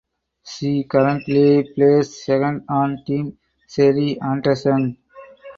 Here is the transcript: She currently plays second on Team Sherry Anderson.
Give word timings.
She 0.43 0.85
currently 0.85 1.71
plays 1.75 2.23
second 2.25 2.63
on 2.67 3.03
Team 3.05 3.37
Sherry 3.69 4.19
Anderson. 4.19 4.97